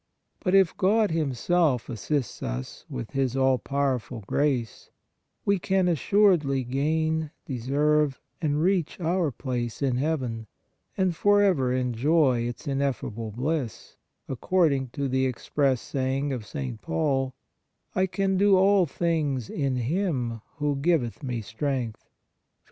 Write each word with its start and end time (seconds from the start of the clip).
But 0.39 0.55
if 0.55 0.75
God 0.77 1.11
Himself 1.11 1.87
assists 1.87 2.41
us 2.41 2.85
with 2.89 3.11
His 3.11 3.37
all 3.37 3.59
powerful 3.59 4.23
grace, 4.25 4.89
we 5.45 5.59
can 5.59 5.87
assuredly 5.87 6.63
gain, 6.63 7.29
deserve 7.45 8.19
and 8.41 8.59
reach" 8.59 8.99
our 8.99 9.29
place 9.29 9.79
in 9.79 9.97
Heaven" 9.97 10.47
and 10.97 11.15
forever 11.15 11.71
enjoy 11.71 12.47
its 12.47 12.67
ineffable 12.67 13.29
bliss, 13.29 13.97
according 14.27 14.87
to 14.93 15.07
the 15.07 15.27
express 15.27 15.81
saying 15.81 16.33
of 16.33 16.47
St. 16.47 16.81
Paul:" 16.81 17.35
I 17.93 18.07
can 18.07 18.37
do 18.37 18.57
all 18.57 18.87
things 18.87 19.51
in 19.51 19.75
Him 19.75 20.41
who 20.55 20.77
giveth 20.77 21.21
me 21.21 21.41
strength" 21.41 22.01
(Phil. 22.05 22.09